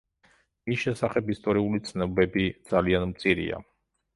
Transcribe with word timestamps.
მის 0.69 0.79
შესახებ 0.85 1.29
ისტორიული 1.35 1.81
ცნობები 1.91 2.47
ძალიან 2.73 3.07
მწირია. 3.13 3.63